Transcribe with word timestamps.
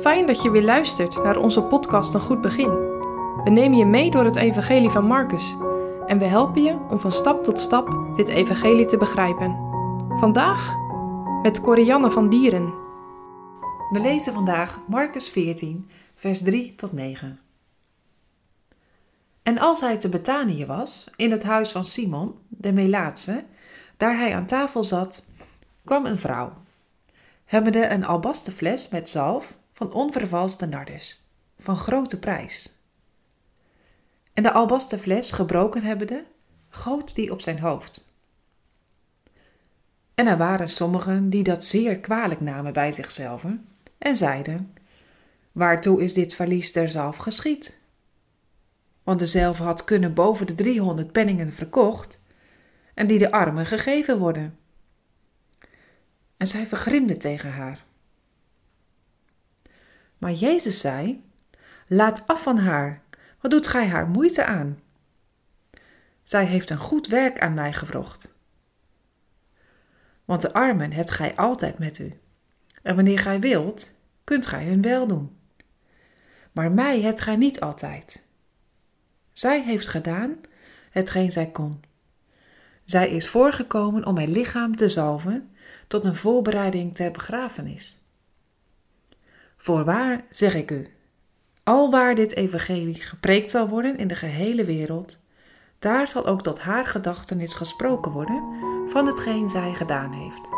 Fijn 0.00 0.26
dat 0.26 0.42
je 0.42 0.50
weer 0.50 0.64
luistert 0.64 1.22
naar 1.22 1.36
onze 1.36 1.62
podcast 1.62 2.14
Een 2.14 2.20
Goed 2.20 2.40
Begin. 2.40 2.70
We 3.44 3.50
nemen 3.50 3.78
je 3.78 3.84
mee 3.84 4.10
door 4.10 4.24
het 4.24 4.36
Evangelie 4.36 4.90
van 4.90 5.04
Marcus 5.04 5.56
en 6.06 6.18
we 6.18 6.24
helpen 6.24 6.62
je 6.62 6.78
om 6.90 7.00
van 7.00 7.12
stap 7.12 7.44
tot 7.44 7.60
stap 7.60 8.16
dit 8.16 8.28
Evangelie 8.28 8.86
te 8.86 8.96
begrijpen. 8.96 9.56
Vandaag 10.18 10.74
met 11.42 11.60
Corianne 11.60 12.10
van 12.10 12.28
Dieren. 12.28 12.74
We 13.90 14.00
lezen 14.00 14.32
vandaag 14.32 14.80
Marcus 14.88 15.30
14, 15.30 15.90
vers 16.14 16.42
3 16.42 16.74
tot 16.74 16.92
9. 16.92 17.40
En 19.42 19.58
als 19.58 19.80
hij 19.80 19.96
te 19.96 20.08
Betanië 20.08 20.66
was, 20.66 21.10
in 21.16 21.30
het 21.30 21.42
huis 21.42 21.72
van 21.72 21.84
Simon, 21.84 22.34
de 22.48 22.72
Melaatse, 22.72 23.44
daar 23.96 24.16
hij 24.16 24.34
aan 24.34 24.46
tafel 24.46 24.84
zat, 24.84 25.24
kwam 25.84 26.06
een 26.06 26.18
vrouw, 26.18 26.52
hebbende 27.44 27.86
een 27.86 28.04
albasten 28.04 28.52
fles 28.52 28.88
met 28.88 29.10
zalf 29.10 29.60
van 29.82 29.92
onvervalste 29.92 30.66
nardus, 30.66 31.28
van 31.58 31.76
grote 31.76 32.18
prijs. 32.18 32.82
En 34.32 34.42
de 34.42 34.52
albasten 34.52 34.98
fles 34.98 35.32
gebroken 35.32 35.82
hebbende, 35.82 36.24
goot 36.68 37.14
die 37.14 37.32
op 37.32 37.40
zijn 37.40 37.58
hoofd. 37.58 38.04
En 40.14 40.26
er 40.26 40.36
waren 40.36 40.68
sommigen 40.68 41.30
die 41.30 41.42
dat 41.42 41.64
zeer 41.64 41.98
kwalijk 41.98 42.40
namen 42.40 42.72
bij 42.72 42.92
zichzelf 42.92 43.44
en 43.98 44.16
zeiden: 44.16 44.74
Waartoe 45.52 46.02
is 46.02 46.14
dit 46.14 46.34
verlies 46.34 46.72
der 46.72 46.88
zalf 46.88 47.16
geschied? 47.16 47.80
Want 49.02 49.18
dezelfde 49.18 49.62
had 49.62 49.84
kunnen 49.84 50.14
boven 50.14 50.46
de 50.46 50.54
driehonderd 50.54 51.12
penningen 51.12 51.52
verkocht 51.52 52.20
en 52.94 53.06
die 53.06 53.18
de 53.18 53.30
armen 53.30 53.66
gegeven 53.66 54.18
worden. 54.18 54.58
En 56.36 56.46
zij 56.46 56.66
vergrimde 56.66 57.16
tegen 57.16 57.52
haar. 57.52 57.84
Maar 60.22 60.32
Jezus 60.32 60.80
zei: 60.80 61.24
Laat 61.86 62.26
af 62.26 62.42
van 62.42 62.58
haar, 62.58 63.02
wat 63.40 63.50
doet 63.50 63.66
gij 63.66 63.88
haar 63.88 64.08
moeite 64.08 64.44
aan? 64.44 64.80
Zij 66.22 66.44
heeft 66.44 66.70
een 66.70 66.78
goed 66.78 67.06
werk 67.06 67.40
aan 67.40 67.54
mij 67.54 67.72
gewrocht. 67.72 68.38
Want 70.24 70.42
de 70.42 70.52
armen 70.52 70.92
hebt 70.92 71.10
gij 71.10 71.36
altijd 71.36 71.78
met 71.78 71.98
u, 71.98 72.20
en 72.82 72.94
wanneer 72.94 73.18
gij 73.18 73.40
wilt, 73.40 73.94
kunt 74.24 74.46
gij 74.46 74.64
hun 74.64 74.82
wel 74.82 75.06
doen. 75.06 75.36
Maar 76.52 76.72
mij 76.72 77.00
hebt 77.00 77.20
gij 77.20 77.36
niet 77.36 77.60
altijd. 77.60 78.24
Zij 79.32 79.62
heeft 79.62 79.88
gedaan 79.88 80.40
hetgeen 80.90 81.32
zij 81.32 81.50
kon. 81.50 81.82
Zij 82.84 83.10
is 83.10 83.28
voorgekomen 83.28 84.06
om 84.06 84.14
mijn 84.14 84.30
lichaam 84.30 84.76
te 84.76 84.88
zalven 84.88 85.50
tot 85.86 86.04
een 86.04 86.16
voorbereiding 86.16 86.94
ter 86.94 87.10
begrafenis. 87.10 88.01
Voorwaar 89.62 90.24
zeg 90.30 90.54
ik 90.54 90.70
u, 90.70 90.86
alwaar 91.62 92.14
dit 92.14 92.34
evangelie 92.34 92.94
gepreekt 92.94 93.50
zal 93.50 93.68
worden 93.68 93.96
in 93.96 94.08
de 94.08 94.14
gehele 94.14 94.64
wereld, 94.64 95.18
daar 95.78 96.08
zal 96.08 96.26
ook 96.26 96.42
tot 96.42 96.58
haar 96.58 96.86
gedachtenis 96.86 97.54
gesproken 97.54 98.12
worden 98.12 98.42
van 98.90 99.06
hetgeen 99.06 99.48
zij 99.48 99.72
gedaan 99.72 100.12
heeft. 100.12 100.48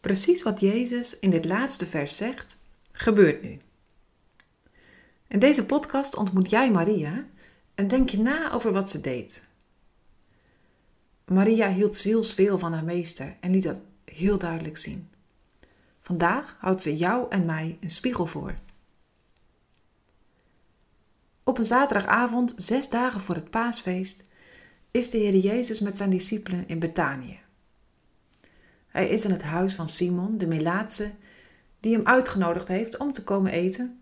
Precies 0.00 0.42
wat 0.42 0.60
Jezus 0.60 1.18
in 1.18 1.30
dit 1.30 1.44
laatste 1.44 1.86
vers 1.86 2.16
zegt, 2.16 2.58
gebeurt 2.92 3.42
nu. 3.42 3.58
In 5.28 5.38
deze 5.38 5.66
podcast 5.66 6.16
ontmoet 6.16 6.50
jij 6.50 6.70
Maria 6.70 7.18
en 7.74 7.88
denk 7.88 8.08
je 8.08 8.18
na 8.18 8.52
over 8.52 8.72
wat 8.72 8.90
ze 8.90 9.00
deed. 9.00 9.46
Maria 11.24 11.68
hield 11.68 11.96
zielsveel 11.96 12.58
van 12.58 12.72
haar 12.72 12.84
meester 12.84 13.36
en 13.40 13.50
liet 13.50 13.62
dat 13.62 13.80
heel 14.14 14.38
duidelijk 14.38 14.76
zien. 14.76 15.10
Vandaag 16.00 16.56
houdt 16.58 16.82
ze 16.82 16.96
jou 16.96 17.26
en 17.30 17.44
mij 17.44 17.78
een 17.80 17.90
spiegel 17.90 18.26
voor. 18.26 18.54
Op 21.42 21.58
een 21.58 21.64
zaterdagavond, 21.64 22.54
zes 22.56 22.88
dagen 22.88 23.20
voor 23.20 23.34
het 23.34 23.50
paasfeest, 23.50 24.24
is 24.90 25.10
de 25.10 25.18
Heer 25.18 25.36
Jezus 25.36 25.80
met 25.80 25.96
zijn 25.96 26.10
discipelen 26.10 26.68
in 26.68 26.78
Betanië. 26.78 27.40
Hij 28.86 29.08
is 29.08 29.24
in 29.24 29.30
het 29.30 29.42
huis 29.42 29.74
van 29.74 29.88
Simon, 29.88 30.38
de 30.38 30.46
Melaatse, 30.46 31.10
die 31.80 31.96
hem 31.96 32.06
uitgenodigd 32.06 32.68
heeft 32.68 32.96
om 32.96 33.12
te 33.12 33.24
komen 33.24 33.52
eten. 33.52 34.00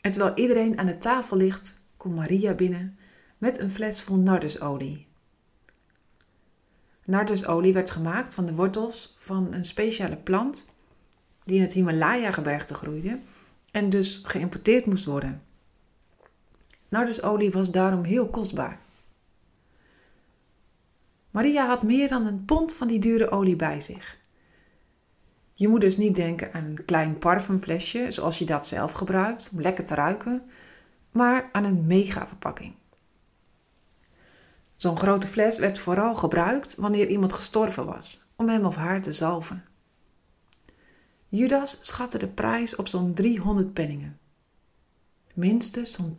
En 0.00 0.10
terwijl 0.10 0.34
iedereen 0.36 0.78
aan 0.78 0.86
de 0.86 0.98
tafel 0.98 1.36
ligt, 1.36 1.80
komt 1.96 2.14
Maria 2.14 2.54
binnen 2.54 2.98
met 3.38 3.60
een 3.60 3.70
fles 3.70 4.02
vol 4.02 4.16
nardusolie. 4.16 5.06
Nardusolie 7.04 7.72
werd 7.72 7.90
gemaakt 7.90 8.34
van 8.34 8.46
de 8.46 8.54
wortels 8.54 9.16
van 9.18 9.52
een 9.52 9.64
speciale 9.64 10.16
plant 10.16 10.68
die 11.44 11.56
in 11.56 11.62
het 11.62 11.72
Himalaya-gebergte 11.72 12.74
groeide 12.74 13.18
en 13.70 13.90
dus 13.90 14.22
geïmporteerd 14.24 14.86
moest 14.86 15.04
worden. 15.04 15.42
Nardusolie 16.88 17.50
was 17.50 17.70
daarom 17.70 18.04
heel 18.04 18.28
kostbaar. 18.28 18.78
Maria 21.30 21.66
had 21.66 21.82
meer 21.82 22.08
dan 22.08 22.26
een 22.26 22.44
pond 22.44 22.74
van 22.74 22.88
die 22.88 22.98
dure 22.98 23.30
olie 23.30 23.56
bij 23.56 23.80
zich. 23.80 24.18
Je 25.54 25.68
moet 25.68 25.80
dus 25.80 25.96
niet 25.96 26.14
denken 26.14 26.52
aan 26.52 26.64
een 26.64 26.84
klein 26.84 27.18
parfumflesje 27.18 28.06
zoals 28.08 28.38
je 28.38 28.44
dat 28.44 28.66
zelf 28.66 28.92
gebruikt 28.92 29.50
om 29.52 29.60
lekker 29.60 29.84
te 29.84 29.94
ruiken, 29.94 30.42
maar 31.10 31.48
aan 31.52 31.64
een 31.64 31.86
mega 31.86 32.26
verpakking. 32.26 32.74
Zo'n 34.76 34.96
grote 34.96 35.26
fles 35.26 35.58
werd 35.58 35.78
vooral 35.78 36.14
gebruikt 36.14 36.74
wanneer 36.74 37.08
iemand 37.08 37.32
gestorven 37.32 37.86
was, 37.86 38.24
om 38.36 38.48
hem 38.48 38.64
of 38.64 38.74
haar 38.74 39.02
te 39.02 39.12
zalven. 39.12 39.64
Judas 41.28 41.78
schatte 41.80 42.18
de 42.18 42.28
prijs 42.28 42.76
op 42.76 42.88
zo'n 42.88 43.14
300 43.14 43.72
penningen. 43.72 44.18
Minstens 45.34 45.92
zo'n 45.92 46.14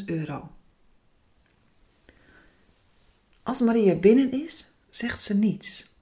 20.000 0.00 0.04
euro. 0.06 0.50
Als 3.42 3.60
Maria 3.60 3.94
binnen 3.94 4.32
is, 4.32 4.70
zegt 4.90 5.22
ze 5.22 5.34
niets. 5.34 5.94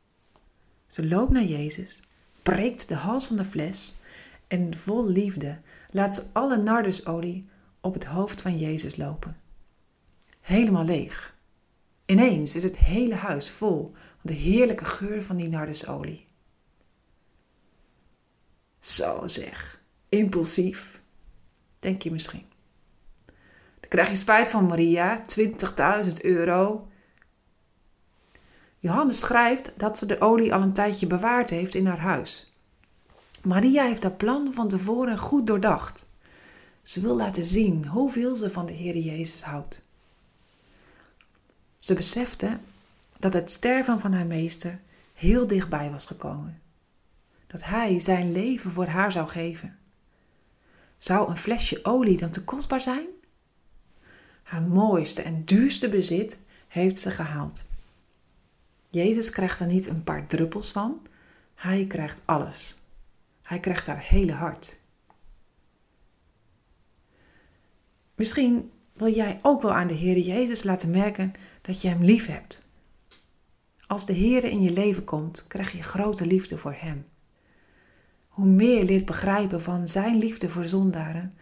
Ze 0.87 1.07
loopt 1.07 1.33
naar 1.33 1.45
Jezus, 1.45 2.03
breekt 2.43 2.89
de 2.89 2.95
hals 2.95 3.27
van 3.27 3.37
de 3.37 3.45
fles 3.45 4.01
en 4.47 4.77
vol 4.77 5.09
liefde 5.09 5.59
laat 5.91 6.15
ze 6.15 6.25
alle 6.33 6.57
nardusolie 6.57 7.49
op 7.81 7.95
het 7.95 8.05
hoofd 8.05 8.43
van 8.43 8.59
Jezus 8.59 8.97
lopen. 8.97 9.37
Helemaal 10.41 10.85
leeg. 10.85 11.37
Ineens 12.07 12.55
is 12.55 12.63
het 12.63 12.77
hele 12.77 13.15
huis 13.15 13.51
vol 13.51 13.93
van 13.93 14.21
de 14.23 14.33
heerlijke 14.33 14.85
geur 14.85 15.23
van 15.23 15.37
die 15.37 15.49
nardusolie. 15.49 16.25
Zo 18.81 19.27
zeg, 19.27 19.83
impulsief, 20.09 21.03
denk 21.79 22.03
je 22.03 22.11
misschien. 22.11 22.47
Dan 23.81 23.89
krijg 23.89 24.11
je 24.11 24.17
spijt 24.17 24.51
van 24.51 24.67
Maria, 24.67 25.23
20.000 26.05 26.13
euro. 26.21 26.89
Johannes 28.79 29.19
schrijft 29.19 29.73
dat 29.77 29.99
ze 29.99 30.07
de 30.07 30.21
olie 30.21 30.55
al 30.55 30.63
een 30.63 30.73
tijdje 30.73 31.07
bewaard 31.07 31.51
heeft 31.51 31.75
in 31.75 31.87
haar 31.87 31.99
huis. 31.99 32.59
Maria 33.43 33.85
heeft 33.85 34.03
haar 34.03 34.13
plan 34.13 34.53
van 34.53 34.69
tevoren 34.69 35.19
goed 35.19 35.47
doordacht. 35.47 36.09
Ze 36.83 37.01
wil 37.01 37.17
laten 37.17 37.45
zien 37.45 37.87
hoeveel 37.87 38.37
ze 38.37 38.51
van 38.51 38.67
de 38.67 38.73
Heer 38.73 38.97
Jezus 38.97 39.43
houdt. 39.43 39.84
Ze 41.85 41.95
besefte 41.95 42.59
dat 43.19 43.33
het 43.33 43.51
sterven 43.51 44.01
van 44.01 44.13
haar 44.13 44.27
meester 44.27 44.81
heel 45.15 45.47
dichtbij 45.47 45.91
was 45.91 46.07
gekomen. 46.07 46.61
Dat 47.47 47.65
hij 47.65 48.01
zijn 48.01 48.33
leven 48.33 48.71
voor 48.71 48.87
haar 48.87 49.13
zou 49.13 49.29
geven. 49.29 49.79
Zou 50.99 51.31
een 51.31 51.37
flesje 51.37 51.85
olie 51.85 52.17
dan 52.17 52.31
te 52.31 52.45
kostbaar 52.45 52.81
zijn? 52.81 53.07
Haar 54.43 54.63
mooiste 54.63 55.23
en 55.23 55.45
duurste 55.45 55.89
bezit 55.89 56.39
heeft 56.69 56.99
ze 56.99 57.11
gehaald. 57.11 57.65
Jezus 58.91 59.31
krijgt 59.31 59.61
er 59.61 59.67
niet 59.67 59.87
een 59.87 60.05
paar 60.05 60.27
druppels 60.27 60.73
van, 60.73 61.07
hij 61.55 61.87
krijgt 61.87 62.23
alles. 62.25 62.79
Hij 63.43 63.61
krijgt 63.61 63.87
haar 63.87 64.03
hele 64.03 64.33
hart. 64.33 64.81
Misschien 68.15 68.71
wil 68.95 69.15
jij 69.15 69.39
ook 69.43 69.63
wel 69.63 69.75
aan 69.75 69.87
de 69.87 69.95
Heer 69.95 70.19
Jezus 70.19 70.63
laten 70.63 70.91
merken 70.91 71.33
dat 71.61 71.83
je 71.83 71.89
Hem 71.89 72.05
lief 72.05 72.27
hebt. 72.27 72.69
Als 73.87 74.07
de 74.07 74.13
Heer 74.13 74.45
in 74.45 74.63
je 74.63 74.71
leven 74.71 75.05
komt, 75.05 75.45
krijg 75.49 75.73
je 75.73 75.83
grote 75.83 76.27
liefde 76.27 76.59
voor 76.59 76.75
Hem. 76.79 77.07
Hoe 78.29 78.47
meer 78.47 78.79
je 78.79 78.85
leert 78.85 79.05
begrijpen 79.05 79.63
van 79.63 79.89
Zijn 79.89 80.19
liefde 80.19 80.49
voor 80.49 80.65
zondaren, 80.65 81.35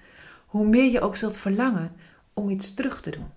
hoe 0.46 0.66
meer 0.66 0.90
je 0.90 1.00
ook 1.00 1.16
zult 1.16 1.38
verlangen 1.38 1.92
om 2.32 2.50
iets 2.50 2.74
terug 2.74 3.00
te 3.00 3.10
doen. 3.10 3.30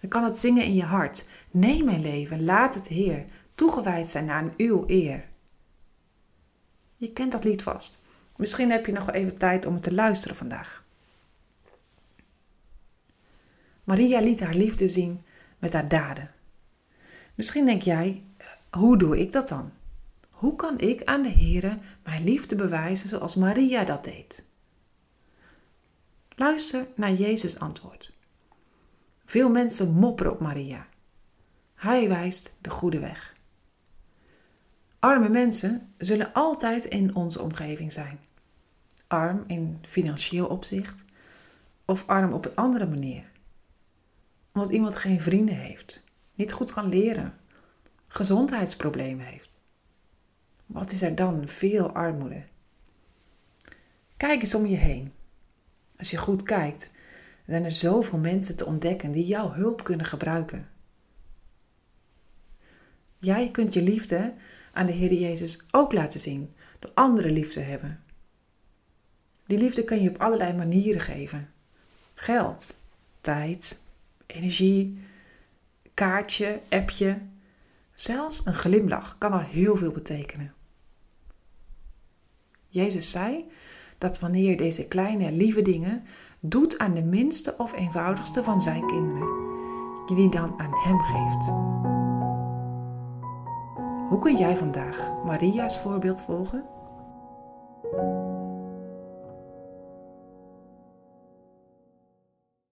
Dan 0.00 0.10
kan 0.10 0.24
het 0.24 0.38
zingen 0.38 0.64
in 0.64 0.74
je 0.74 0.84
hart. 0.84 1.28
Nee, 1.50 1.84
mijn 1.84 2.00
leven, 2.00 2.44
laat 2.44 2.74
het 2.74 2.86
Heer 2.88 3.24
toegewijd 3.54 4.06
zijn 4.06 4.30
aan 4.30 4.52
uw 4.56 4.84
eer. 4.86 5.24
Je 6.96 7.12
kent 7.12 7.32
dat 7.32 7.44
lied 7.44 7.62
vast. 7.62 8.04
Misschien 8.36 8.70
heb 8.70 8.86
je 8.86 8.92
nog 8.92 9.12
even 9.12 9.38
tijd 9.38 9.66
om 9.66 9.74
het 9.74 9.82
te 9.82 9.94
luisteren 9.94 10.36
vandaag. 10.36 10.84
Maria 13.84 14.20
liet 14.20 14.40
haar 14.40 14.54
liefde 14.54 14.88
zien 14.88 15.24
met 15.58 15.72
haar 15.72 15.88
daden. 15.88 16.30
Misschien 17.34 17.66
denk 17.66 17.82
jij, 17.82 18.24
hoe 18.70 18.98
doe 18.98 19.20
ik 19.20 19.32
dat 19.32 19.48
dan? 19.48 19.72
Hoe 20.30 20.56
kan 20.56 20.80
ik 20.80 21.04
aan 21.04 21.22
de 21.22 21.32
Heere 21.32 21.78
mijn 22.02 22.24
liefde 22.24 22.54
bewijzen 22.54 23.08
zoals 23.08 23.34
Maria 23.34 23.84
dat 23.84 24.04
deed? 24.04 24.44
Luister 26.36 26.86
naar 26.94 27.12
Jezus' 27.12 27.58
antwoord. 27.58 28.12
Veel 29.24 29.48
mensen 29.50 29.92
mopperen 29.92 30.32
op 30.32 30.40
Maria. 30.40 30.86
Hij 31.74 32.08
wijst 32.08 32.56
de 32.60 32.70
goede 32.70 32.98
weg. 32.98 33.36
Arme 34.98 35.28
mensen 35.28 35.92
zullen 35.98 36.32
altijd 36.32 36.84
in 36.84 37.14
onze 37.14 37.42
omgeving 37.42 37.92
zijn. 37.92 38.18
Arm 39.06 39.44
in 39.46 39.78
financieel 39.82 40.46
opzicht 40.46 41.04
of 41.84 42.06
arm 42.06 42.32
op 42.32 42.44
een 42.44 42.54
andere 42.54 42.86
manier. 42.86 43.32
Omdat 44.54 44.70
iemand 44.70 44.96
geen 44.96 45.20
vrienden 45.20 45.56
heeft, 45.56 46.04
niet 46.34 46.52
goed 46.52 46.72
kan 46.72 46.88
leren, 46.88 47.34
gezondheidsproblemen 48.06 49.26
heeft. 49.26 49.60
Wat 50.66 50.90
is 50.90 51.02
er 51.02 51.14
dan 51.14 51.48
veel 51.48 51.90
armoede? 51.92 52.42
Kijk 54.16 54.40
eens 54.40 54.54
om 54.54 54.66
je 54.66 54.76
heen. 54.76 55.12
Als 55.96 56.10
je 56.10 56.16
goed 56.16 56.42
kijkt, 56.42 56.90
zijn 57.46 57.64
er 57.64 57.72
zoveel 57.72 58.18
mensen 58.18 58.56
te 58.56 58.66
ontdekken 58.66 59.12
die 59.12 59.26
jouw 59.26 59.52
hulp 59.52 59.84
kunnen 59.84 60.06
gebruiken. 60.06 60.68
Jij 63.18 63.50
kunt 63.50 63.74
je 63.74 63.82
liefde 63.82 64.34
aan 64.72 64.86
de 64.86 64.92
Heer 64.92 65.12
Jezus 65.12 65.66
ook 65.70 65.92
laten 65.92 66.20
zien 66.20 66.54
door 66.78 66.90
andere 66.94 67.30
liefde 67.30 67.52
te 67.52 67.60
hebben. 67.60 68.02
Die 69.46 69.58
liefde 69.58 69.84
kan 69.84 70.02
je 70.02 70.08
op 70.08 70.20
allerlei 70.20 70.52
manieren 70.52 71.00
geven: 71.00 71.50
geld, 72.14 72.80
tijd, 73.20 73.82
energie, 74.26 74.98
kaartje, 75.94 76.60
appje. 76.70 77.18
Zelfs 77.92 78.46
een 78.46 78.54
glimlach 78.54 79.18
kan 79.18 79.32
al 79.32 79.38
heel 79.38 79.76
veel 79.76 79.92
betekenen. 79.92 80.54
Jezus 82.68 83.10
zei 83.10 83.44
dat 83.98 84.18
wanneer 84.18 84.56
deze 84.56 84.86
kleine 84.86 85.32
lieve 85.32 85.62
dingen 85.62 86.02
doet 86.40 86.78
aan 86.78 86.94
de 86.94 87.02
minste 87.02 87.54
of 87.58 87.72
eenvoudigste 87.72 88.42
van 88.42 88.62
zijn 88.62 88.86
kinderen, 88.86 89.28
je 90.06 90.14
die 90.14 90.30
dan 90.30 90.58
aan 90.58 90.74
hem 90.74 91.00
geeft. 91.00 91.46
Hoe 94.08 94.18
kun 94.18 94.36
jij 94.36 94.56
vandaag 94.56 95.12
Maria's 95.24 95.80
voorbeeld 95.80 96.22
volgen? 96.22 96.64